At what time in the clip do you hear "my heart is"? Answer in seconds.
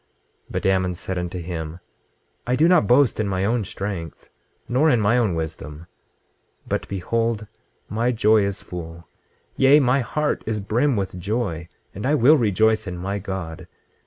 9.79-10.59